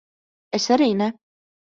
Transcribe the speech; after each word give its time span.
Es 0.59 0.65
arī 0.75 0.87
ne. 1.01 1.11